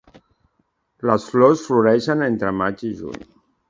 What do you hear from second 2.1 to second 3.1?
entre maig i